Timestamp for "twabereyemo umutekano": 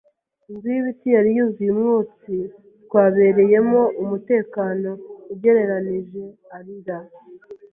2.85-4.89